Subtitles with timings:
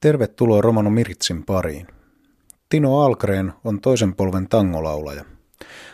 [0.00, 1.86] Tervetuloa Romano Miritsin pariin.
[2.68, 5.24] Tino Algren on toisen polven tangolaulaja.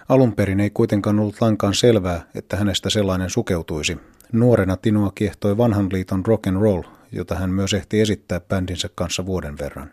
[0.08, 3.98] Alun perin ei kuitenkaan ollut lainkaan selvää, että hänestä sellainen sukeutuisi.
[4.32, 9.26] Nuorena Tinoa kiehtoi vanhan liiton rock and roll, jota hän myös ehti esittää bändinsä kanssa
[9.26, 9.90] vuoden verran.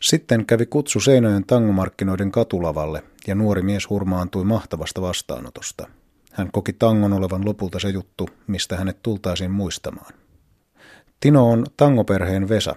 [0.00, 5.86] Sitten kävi kutsu Seinäjoen tangomarkkinoiden katulavalle ja nuori mies hurmaantui mahtavasta vastaanotosta.
[6.32, 10.14] Hän koki tangon olevan lopulta se juttu, mistä hänet tultaisiin muistamaan.
[11.20, 12.76] Tino on tangoperheen Vesa,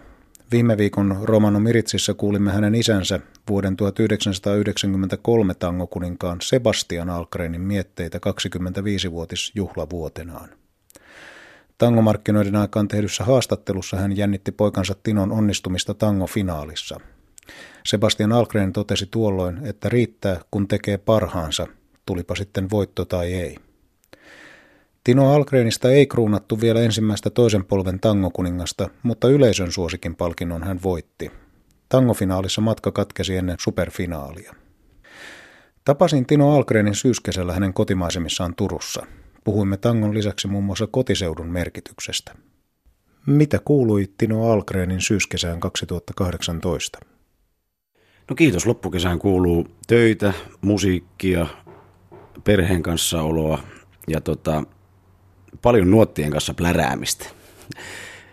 [0.52, 10.50] Viime viikon Romano Miritsissä kuulimme hänen isänsä vuoden 1993 tangokuninkaan Sebastian Algrenin mietteitä 25-vuotis juhlavuotenaan.
[11.78, 17.00] Tangomarkkinoiden aikaan tehdyssä haastattelussa hän jännitti poikansa Tinon onnistumista tangofinaalissa.
[17.86, 21.68] Sebastian Algren totesi tuolloin, että riittää kun tekee parhaansa,
[22.06, 23.58] tulipa sitten voitto tai ei.
[25.08, 31.32] Tino Algrenista ei kruunattu vielä ensimmäistä toisen polven tangokuningasta, mutta yleisön suosikin palkinnon hän voitti.
[31.90, 34.54] Tangofinaalissa matka katkesi ennen superfinaalia.
[35.86, 39.06] Tapasin Tino Algrenin syyskesällä hänen kotimaisemissaan Turussa.
[39.44, 42.36] Puhuimme tangon lisäksi muun muassa kotiseudun merkityksestä.
[43.26, 47.00] Mitä kuului Tino Algrenin syyskesään 2018?
[48.30, 48.66] No kiitos.
[48.66, 51.48] Loppukesään kuuluu töitä, musiikkia,
[52.44, 53.60] perheen kanssa oloa
[54.08, 54.64] ja tota,
[55.62, 57.26] paljon nuottien kanssa pläräämistä.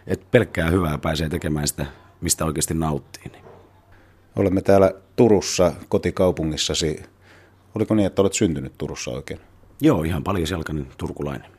[0.06, 1.86] Et pelkkää hyvää pääsee tekemään sitä,
[2.20, 3.32] mistä oikeasti nauttii.
[3.32, 3.44] Niin.
[4.36, 7.02] Olemme täällä Turussa, kotikaupungissasi.
[7.74, 9.40] Oliko niin, että olet syntynyt Turussa oikein?
[9.80, 11.50] Joo, ihan paljon selkäinen turkulainen.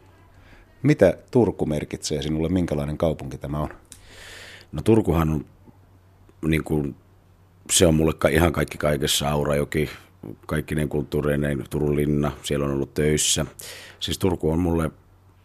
[0.84, 2.50] Mitä Turku merkitsee sinulle?
[2.50, 3.70] Minkälainen kaupunki tämä on?
[4.72, 5.46] No Turkuhan on,
[6.48, 6.96] niin kuin,
[7.72, 9.30] se on mulle ihan kaikki kaikessa.
[9.30, 9.90] Aurajoki,
[10.46, 13.46] kaikki ne kulttuureineen, Turun linna, siellä on ollut töissä.
[14.00, 14.92] Siis Turku on mulle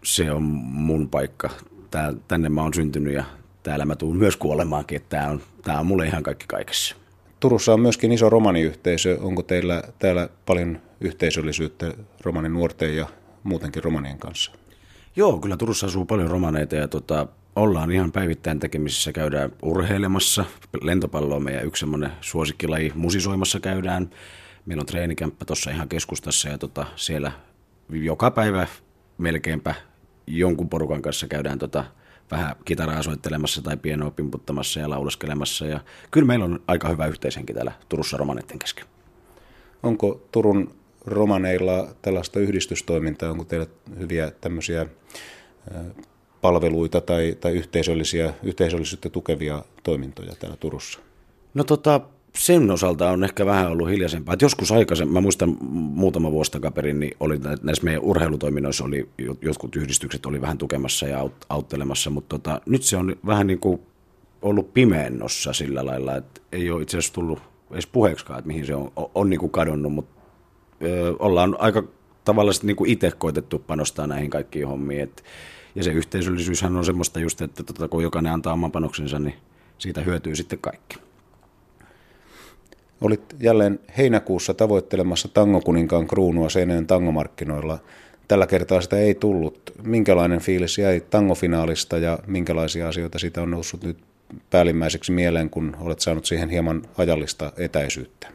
[0.04, 1.50] se on mun paikka.
[1.90, 3.24] Tää, tänne mä oon syntynyt ja
[3.62, 6.96] täällä mä tuun myös kuolemaankin, että tää on, tää on mulle ihan kaikki kaikessa.
[7.40, 9.18] Turussa on myöskin iso romaniyhteisö.
[9.20, 13.06] Onko teillä täällä paljon yhteisöllisyyttä romanin nuorten ja
[13.42, 14.52] muutenkin romanien kanssa?
[15.16, 17.26] Joo, kyllä Turussa asuu paljon romaneita ja tota,
[17.56, 19.12] ollaan ihan päivittäin tekemisissä.
[19.12, 20.44] Käydään urheilemassa.
[20.82, 22.92] Lentopallo on meidän yksi semmoinen suosikkilaji.
[22.94, 24.10] Musisoimassa käydään.
[24.66, 27.32] Meillä on treenikämppä tuossa ihan keskustassa ja tota, siellä
[27.90, 28.66] joka päivä
[29.18, 29.74] melkeinpä
[30.38, 31.84] jonkun porukan kanssa käydään tota,
[32.30, 35.66] vähän kitaraa soittelemassa tai pienoa pimputtamassa ja lauleskelemassa.
[35.66, 35.80] Ja
[36.10, 38.84] kyllä meillä on aika hyvä yhteishenki täällä Turussa romaneiden kesken.
[39.82, 40.74] Onko Turun
[41.06, 43.30] romaneilla tällaista yhdistystoimintaa?
[43.30, 43.66] Onko teillä
[43.98, 44.86] hyviä tämmöisiä
[46.40, 50.98] palveluita tai, tai yhteisöllisiä, yhteisöllisyyttä tukevia toimintoja täällä Turussa?
[51.54, 52.00] No tota,
[52.36, 54.34] sen osalta on ehkä vähän ollut hiljaisempaa.
[54.34, 59.08] Et joskus aikaisemmin, mä muistan muutama vuosi takaperin, niin oli näissä meidän urheilutoiminnoissa oli,
[59.42, 63.80] jotkut yhdistykset oli vähän tukemassa ja auttelemassa, mutta tota, nyt se on vähän niin kuin
[64.42, 67.38] ollut pimennossa sillä lailla, että ei ole itse asiassa tullut
[67.70, 70.20] edes puheeksikaan, että mihin se on, on, on niin kuin kadonnut, mutta
[70.82, 71.82] ö, ollaan aika
[72.24, 75.00] tavallaan niin itse koitettu panostaa näihin kaikkiin hommiin.
[75.00, 75.24] Et,
[75.74, 79.34] ja se yhteisöllisyyshän on semmoista just, että tota, kun jokainen antaa oman panoksensa, niin
[79.78, 81.09] siitä hyötyy sitten kaikki.
[83.00, 87.78] Olit jälleen heinäkuussa tavoittelemassa tangokuninkaan kruunua Seinäjön tangomarkkinoilla.
[88.28, 89.72] Tällä kertaa sitä ei tullut.
[89.82, 93.98] Minkälainen fiilis jäi tangofinaalista ja minkälaisia asioita siitä on noussut nyt
[94.50, 98.28] päällimmäiseksi mieleen, kun olet saanut siihen hieman ajallista etäisyyttä?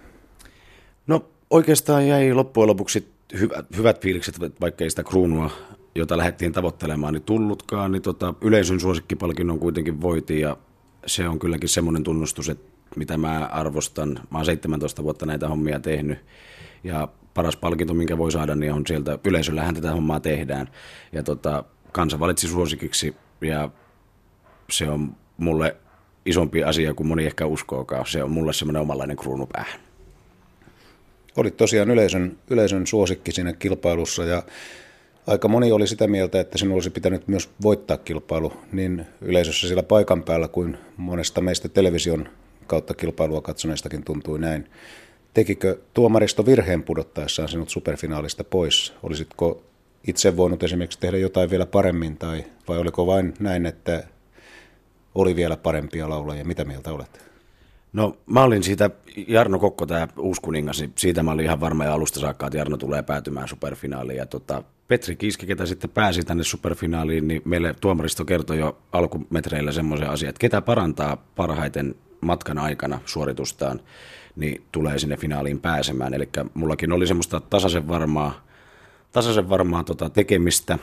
[1.08, 3.08] No oikeastaan jäi loppujen lopuksi
[3.40, 5.52] hyvät, hyvät fiilikset, vaikka ei sitä kruunua,
[5.96, 10.58] jota lähdettiin tavoittelemaan, niin tullutkaan, niin tota, yleisön suosikkipalkinnon kuitenkin voitiin ja
[11.06, 14.20] se on kylläkin semmoinen tunnustus, että mitä mä arvostan.
[14.30, 16.20] Mä oon 17 vuotta näitä hommia tehnyt
[16.84, 20.68] ja paras palkinto, minkä voi saada, niin on sieltä yleisöllähän tätä hommaa tehdään.
[21.12, 23.70] Ja tota, kansa valitsi suosikiksi ja
[24.70, 25.76] se on mulle
[26.26, 28.06] isompi asia kuin moni ehkä uskookaan.
[28.08, 29.80] Se on mulle semmoinen omanlainen kruunupäähän.
[31.38, 34.44] Olit tosiaan yleisön, yleisön suosikki siinä kilpailussa ja
[35.28, 39.84] aika moni oli sitä mieltä, että sinun olisi pitänyt myös voittaa kilpailu niin yleisössä siellä
[39.84, 42.30] paikan päällä kuin monesta meistä television
[42.68, 44.70] kautta kilpailua katsoneistakin tuntui näin.
[45.34, 48.94] Tekikö tuomaristo virheen pudottaessaan sinut superfinaalista pois?
[49.04, 49.64] Olisitko
[50.08, 54.04] itse voinut esimerkiksi tehdä jotain vielä paremmin tai vai oliko vain näin, että
[55.16, 56.46] oli vielä parempia laulajia?
[56.46, 57.26] Mitä mieltä olet?
[57.94, 58.90] No mä olin siitä,
[59.28, 60.42] Jarno Kokko, tämä uusi
[60.96, 64.18] siitä mä olin ihan varma ja alusta saakka, että Jarno tulee päätymään superfinaaliin.
[64.18, 69.72] Ja tota, Petri Kiiski, ketä sitten pääsi tänne superfinaaliin, niin meille tuomaristo kertoi jo alkumetreillä
[69.72, 73.82] semmoisen asian, että ketä parantaa parhaiten matkan aikana suoritustaan,
[74.36, 76.14] niin tulee sinne finaaliin pääsemään.
[76.14, 78.46] Eli mullakin oli semmoista tasaisen varmaa,
[79.12, 80.78] tasaisen varmaa tota tekemistä.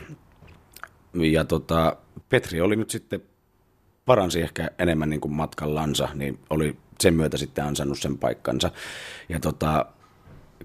[1.14, 1.96] Ja tota,
[2.28, 3.22] Petri oli nyt sitten
[4.04, 8.70] paransi ehkä enemmän niin kuin matkallansa, niin oli sen myötä sitten ansannut sen paikkansa.
[9.28, 9.86] Ja tota,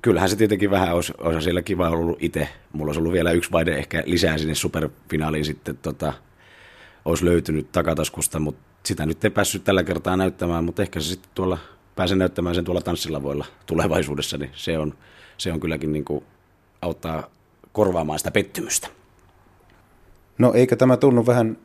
[0.01, 2.49] kyllähän se tietenkin vähän olisi, olisi siellä kiva ollut itse.
[2.73, 6.13] Mulla olisi ollut vielä yksi vaide ehkä lisää sinne superfinaaliin sitten tota,
[7.05, 11.31] olisi löytynyt takataskusta, mutta sitä nyt ei päässyt tällä kertaa näyttämään, mutta ehkä se sitten
[11.35, 11.57] tuolla
[11.95, 14.93] pääsen näyttämään sen tuolla tanssilavoilla tulevaisuudessa, niin se on,
[15.37, 16.23] se on kylläkin niin kuin
[16.81, 17.29] auttaa
[17.71, 18.87] korvaamaan sitä pettymystä.
[20.37, 21.57] No eikö tämä tunnu vähän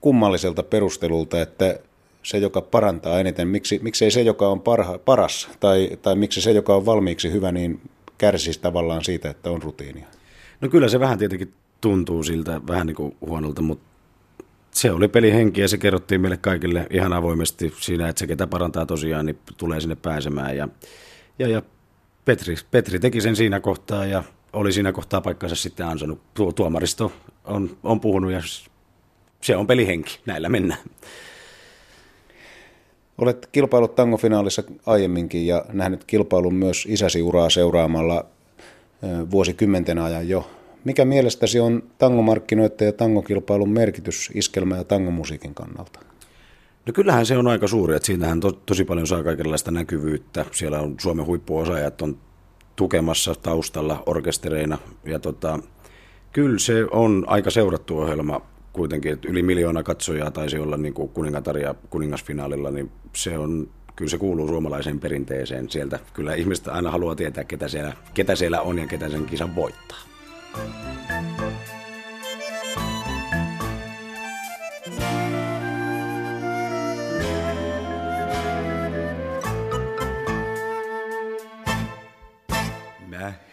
[0.00, 1.78] kummalliselta perustelulta, että
[2.22, 6.52] se, joka parantaa eniten, miksi, miksei se, joka on parha, paras, tai, tai miksi se,
[6.52, 7.80] joka on valmiiksi hyvä, niin
[8.18, 10.06] kärsisi tavallaan siitä, että on rutiinia?
[10.60, 13.93] No kyllä se vähän tietenkin tuntuu siltä, vähän niin kuin huonolta, mutta
[14.74, 18.86] se oli pelihenki ja se kerrottiin meille kaikille ihan avoimesti siinä, että se ketä parantaa
[18.86, 20.56] tosiaan, niin tulee sinne pääsemään.
[20.56, 20.68] Ja,
[21.38, 21.62] ja, ja
[22.24, 26.20] Petri, Petri teki sen siinä kohtaa ja oli siinä kohtaa paikkansa sitten ansonut.
[26.34, 27.12] Tuo, tuomaristo
[27.44, 28.40] on, on puhunut ja
[29.40, 30.80] se on pelihenki, näillä mennään.
[33.18, 38.26] Olet kilpailut tangofinaalissa aiemminkin ja nähnyt kilpailun myös isäsi uraa seuraamalla
[39.30, 40.50] vuosikymmenten ajan jo.
[40.84, 46.00] Mikä mielestäsi on tangomarkkinoiden ja tangokilpailun merkitys iskelmä- ja tangomusiikin kannalta?
[46.86, 50.44] No kyllähän se on aika suuri, että siinähän to, tosi paljon saa kaikenlaista näkyvyyttä.
[50.52, 52.16] Siellä on Suomen huippuosaajat on
[52.76, 55.58] tukemassa taustalla orkestereina ja tota,
[56.32, 58.40] kyllä se on aika seurattu ohjelma
[58.72, 63.68] kuitenkin, että yli miljoona katsojaa taisi olla niin kuin kuningatar ja kuningasfinaalilla, niin se on,
[63.96, 65.70] kyllä se kuuluu suomalaiseen perinteeseen.
[65.70, 69.56] Sieltä kyllä ihmiset aina haluaa tietää, ketä siellä, ketä siellä on ja ketä sen kisan
[69.56, 70.13] voittaa.
[70.54, 70.60] Mä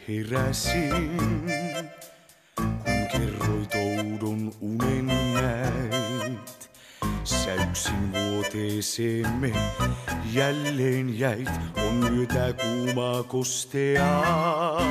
[0.08, 1.18] heräsin,
[2.56, 6.72] kun kerroit oudon unen näit.
[7.24, 9.54] Sä yksin vuoteeseemme
[10.34, 14.82] jälleen jäit, on yötä kuumaa kosteaa.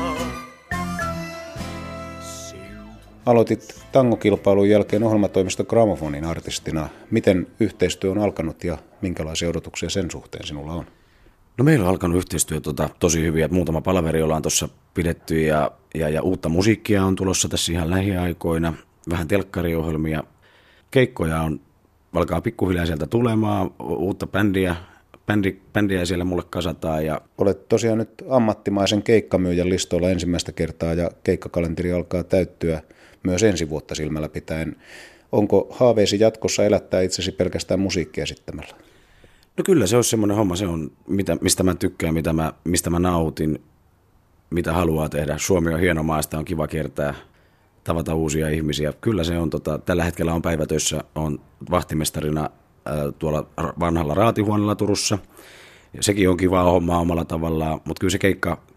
[3.27, 6.89] Aloitit tangokilpailun jälkeen ohjelmatoimisto Gramofonin artistina.
[7.11, 10.87] Miten yhteistyö on alkanut ja minkälaisia odotuksia sen suhteen sinulla on?
[11.59, 13.49] No meillä on alkanut yhteistyö tota, tosi hyviä.
[13.49, 18.75] Muutama palaveri ollaan tuossa pidetty ja, ja, ja, uutta musiikkia on tulossa tässä ihan lähiaikoina.
[19.11, 20.23] Vähän telkkariohjelmia.
[20.91, 21.61] Keikkoja on,
[22.13, 23.71] alkaa pikkuhiljaa sieltä tulemaan.
[23.79, 24.77] Uutta bändiä,
[25.27, 27.07] bändi, bändiä siellä mulle kasataan.
[27.07, 27.21] Ja...
[27.39, 32.83] Olet tosiaan nyt ammattimaisen keikkamyyjän listoilla ensimmäistä kertaa ja keikkakalenteri alkaa täyttyä
[33.23, 34.77] myös ensi vuotta silmällä pitäen.
[35.33, 38.75] Onko haaveisi jatkossa elättää itsesi pelkästään musiikkia esittämällä?
[39.57, 42.91] No kyllä se on semmoinen homma, se on mitä, mistä mä tykkään, mitä mä, mistä
[42.91, 43.63] mä nautin,
[44.51, 45.39] mitä haluaa tehdä.
[45.39, 47.15] Suomi on hieno maa, sitä on kiva kiertää,
[47.85, 48.93] tavata uusia ihmisiä.
[49.01, 51.41] Kyllä se on, tota, tällä hetkellä on päivätöissä, on
[51.71, 53.47] vahtimestarina äh, tuolla
[53.81, 55.19] vanhalla raatihuoneella Turussa.
[55.95, 58.70] Ja sekin on kiva homma omalla tavallaan, mutta kyllä se keikka, ke,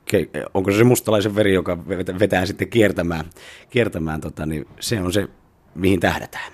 [0.53, 1.87] onko se se mustalaisen veri, joka
[2.19, 3.25] vetää sitten kiertämään,
[3.69, 5.27] kiertämään tota, niin se on se,
[5.75, 6.53] mihin tähdätään.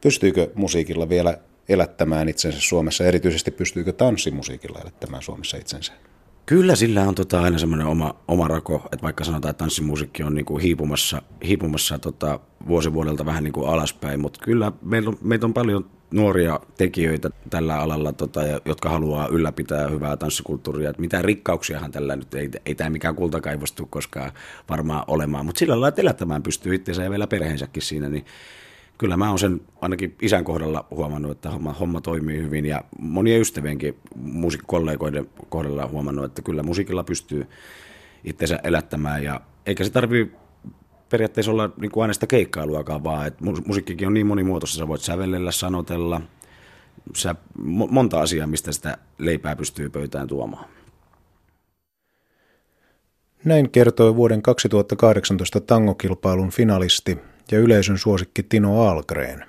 [0.00, 1.38] Pystyykö musiikilla vielä
[1.68, 3.04] elättämään itsensä Suomessa?
[3.04, 5.92] Erityisesti pystyykö tanssimusiikilla elättämään Suomessa itsensä?
[6.46, 10.34] Kyllä sillä on tota aina semmoinen oma, oma rako, että vaikka sanotaan, että tanssimusiikki on
[10.34, 15.18] niin kuin hiipumassa, hiipumassa tota vuosi vuodelta vähän niin kuin alaspäin, mutta kyllä meillä on,
[15.22, 20.90] meitä on paljon nuoria tekijöitä tällä alalla, tota, jotka haluaa ylläpitää hyvää tanssikulttuuria.
[20.90, 24.32] Että mitään rikkauksiahan tällä nyt ei, ei tämä mikään kultakaivostu koskaan
[24.70, 28.24] varmaan olemaan, mutta sillä lailla, elättämään pystyy itseensä ja vielä perheensäkin siinä, niin
[28.98, 33.40] kyllä mä oon sen ainakin isän kohdalla huomannut, että homma, homma toimii hyvin ja monien
[33.40, 37.46] ystävienkin musiikkikollegoiden kohdalla huomannut, että kyllä musiikilla pystyy
[38.24, 40.32] itsensä elättämään ja eikä se tarvii
[41.14, 45.00] periaatteessa olla niin kuin aina sitä keikkailuakaan vaan, että musiikkikin on niin monimuotoista, sä voit
[45.00, 46.20] sävellellä, sanotella,
[47.16, 47.34] sä,
[47.90, 50.64] monta asiaa, mistä sitä leipää pystyy pöytään tuomaan.
[53.44, 57.18] Näin kertoi vuoden 2018 tangokilpailun finalisti
[57.50, 59.44] ja yleisön suosikki Tino Algren.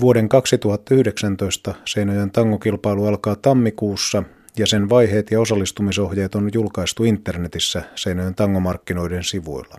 [0.00, 4.22] Vuoden 2019 Seinäjoen tangokilpailu alkaa tammikuussa
[4.56, 9.76] ja sen vaiheet ja osallistumisohjeet on julkaistu internetissä Seinäjoen tangomarkkinoiden sivuilla.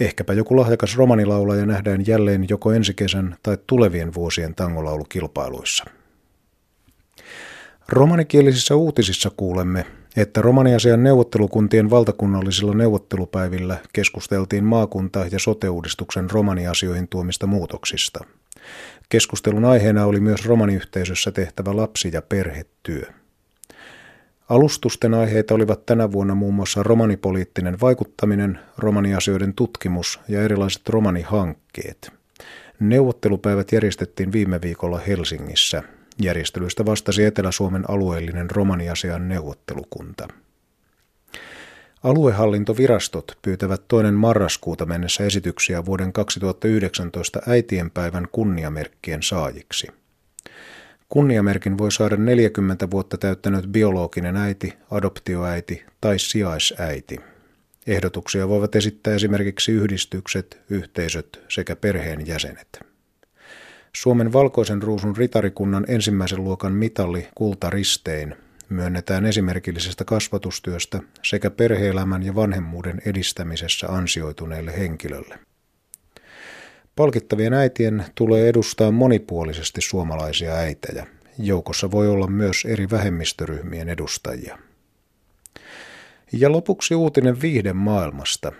[0.00, 5.84] Ehkäpä joku lahjakas romanilaulaja nähdään jälleen joko ensi kesän tai tulevien vuosien tangolaulukilpailuissa.
[7.88, 9.86] Romanikielisissä uutisissa kuulemme,
[10.16, 18.24] että romaniasian neuvottelukuntien valtakunnallisilla neuvottelupäivillä keskusteltiin maakunta- ja sote-uudistuksen romaniasioihin tuomista muutoksista.
[19.08, 23.02] Keskustelun aiheena oli myös romaniyhteisössä tehtävä lapsi- ja perhetyö.
[24.48, 32.12] Alustusten aiheita olivat tänä vuonna muun muassa romanipoliittinen vaikuttaminen, romaniasioiden tutkimus ja erilaiset romanihankkeet.
[32.80, 35.82] Neuvottelupäivät järjestettiin viime viikolla Helsingissä.
[36.22, 40.28] Järjestelyistä vastasi Etelä-Suomen alueellinen romaniasian neuvottelukunta.
[42.02, 49.86] Aluehallintovirastot pyytävät toinen marraskuuta mennessä esityksiä vuoden 2019 äitienpäivän kunniamerkkien saajiksi.
[51.08, 57.20] Kunniamerkin voi saada 40 vuotta täyttänyt biologinen äiti, adoptioäiti tai sijaisäiti.
[57.86, 62.80] Ehdotuksia voivat esittää esimerkiksi yhdistykset, yhteisöt sekä perheenjäsenet.
[63.96, 68.34] Suomen valkoisen ruusun ritarikunnan ensimmäisen luokan mitalli Kultaristein
[68.68, 75.38] myönnetään esimerkillisestä kasvatustyöstä sekä perheelämän ja vanhemmuuden edistämisessä ansioituneelle henkilölle.
[76.96, 81.06] Palkittavien äitien tulee edustaa monipuolisesti suomalaisia äitejä.
[81.38, 84.58] Joukossa voi olla myös eri vähemmistöryhmien edustajia.
[86.32, 88.52] Ja lopuksi uutinen viihden maailmasta.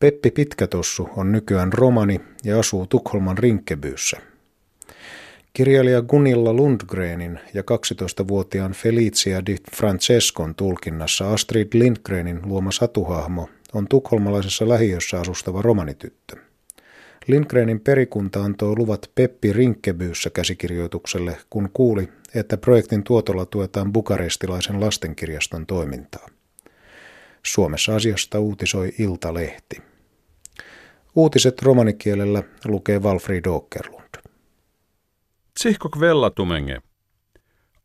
[0.00, 4.16] Peppi Pitkätossu on nykyään romani ja asuu Tukholman Rinkebyyssä.
[5.52, 14.68] Kirjailija Gunilla Lundgrenin ja 12-vuotiaan Felicia di Francescon tulkinnassa Astrid Lindgrenin luoma satuhahmo on tukholmalaisessa
[14.68, 16.47] lähiössä asustava romanityttö.
[17.26, 25.66] Lindgrenin perikunta antoi luvat Peppi Rinkkebyyssä käsikirjoitukselle, kun kuuli, että projektin tuotolla tuetaan bukarestilaisen lastenkirjaston
[25.66, 26.28] toimintaa.
[27.42, 29.76] Suomessa asiasta uutisoi Iltalehti.
[31.14, 34.08] Uutiset romanikielellä lukee Valfrid Åkerlund.
[35.54, 35.88] Tsihko
[36.34, 36.82] tumenge.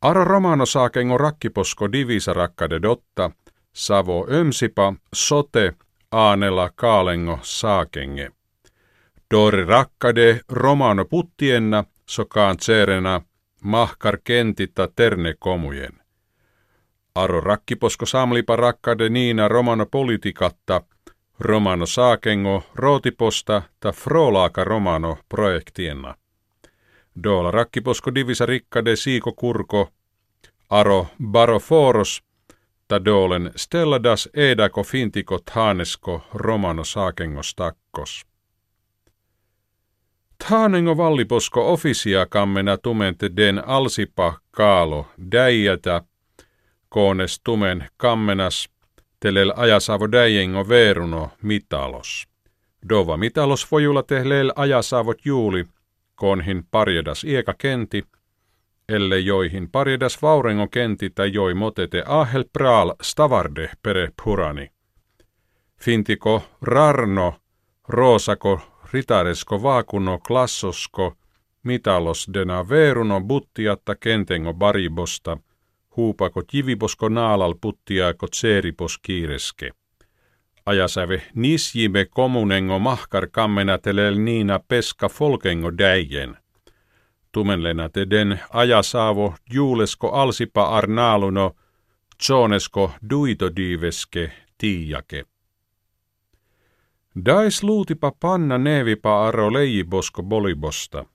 [0.01, 3.31] Aro romano saakengo rakkiposko divisa rakkade dotta,
[3.73, 5.73] savo ömsipa, sote,
[6.11, 8.31] aanela kaalengo saakenge.
[9.33, 13.21] Dori rakkade romano puttienna, sokaan tserena,
[13.63, 15.93] mahkar kentita terne komujen.
[17.15, 20.81] Aro rakkiposko samlipa rakkade niina romano politikatta,
[21.39, 26.15] romano saakengo, rootiposta ta frolaaka romano projektienna.
[27.23, 29.89] Doola rakkiposko divisa rikkade siiko kurko,
[30.69, 32.23] aro baroforos,
[32.87, 38.32] ta doolen stelladas edako fintiko thanesko romano saakengos takkos.
[40.47, 46.01] Thanengo valliposko ofisia kammena tumente den alsipa kaalo däijätä,
[46.89, 48.69] koones tumen kammenas,
[49.19, 52.27] telel ajasavo däijengo veeruno mitalos.
[52.89, 55.65] Dova mitalos vojulla tehleel ajasavot juuli,
[56.15, 58.03] konhin parjedas ieka kenti,
[58.89, 64.71] elle joihin parjedas vaurengo kenti tai joi motete ahel praal stavarde pere purani.
[65.81, 67.33] Fintiko rarno,
[67.87, 71.13] roosako, ritaresko vaakuno klassosko,
[71.63, 75.37] mitalos dena veruno buttiatta kentengo baribosta,
[75.97, 79.71] huupako kiviposko naalal puttiaako tseeripos kiireske
[80.65, 86.37] ajasäve nisjime komunengo mahkar kammenatelel niina peska folkengo däijen.
[87.31, 91.51] Tumenlenate den ajasaavo juulesko alsipa arnaaluno,
[92.17, 95.23] tsonesko duito diiveske tiijake.
[97.25, 101.05] Dais luutipa panna nevipa aro leijibosko bolibosta.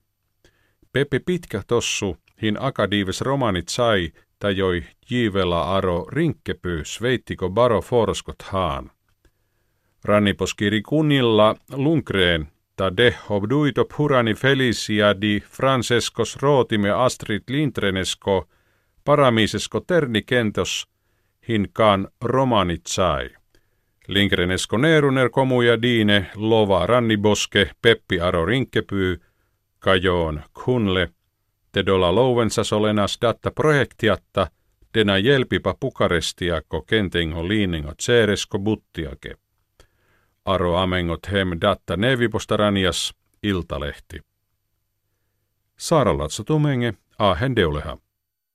[0.93, 8.91] Pepe pitkä tossu, hin akadiives romanit sai, tajoi jivela aro rinkkepy sveittiko baro forskot haan.
[10.05, 18.49] Ranniposkiri kunnilla Lundgren ta de obduito purani Felicia di Francescos rootime Astrid Lindrenesko
[19.05, 20.89] paramisesko ternikentos
[21.49, 23.31] hinkaan romanit sai.
[24.09, 29.17] Lindrenesko neeruner komuja diine lova ranniboske Peppi Aro Rinkepyy
[29.79, 31.09] kajoon kunle
[31.73, 34.47] tedola louvensa solenas datta projektiatta
[34.95, 39.35] dena jelpipa pukarestiako kentengo liiningo tseeresko buttiake.
[40.45, 44.21] Aro amengot hem datta nevipostaranias Iltalehti.
[45.77, 47.99] Saaralatsa tumenge, ahen deuleha.